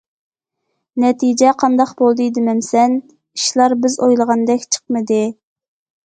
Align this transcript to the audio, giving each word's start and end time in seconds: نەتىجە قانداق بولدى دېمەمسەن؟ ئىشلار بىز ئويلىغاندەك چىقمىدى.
نەتىجە 1.01 1.49
قانداق 1.63 1.91
بولدى 1.99 2.25
دېمەمسەن؟ 2.37 2.95
ئىشلار 3.39 3.75
بىز 3.83 3.97
ئويلىغاندەك 4.07 4.65
چىقمىدى. 4.77 5.21